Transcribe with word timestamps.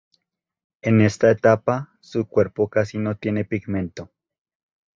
En 0.81 0.99
esta 0.99 1.29
etapa, 1.29 1.95
su 1.99 2.27
cuerpo 2.27 2.67
casi 2.71 2.97
no 2.97 3.17
tiene 3.17 3.45
pigmento. 3.45 4.09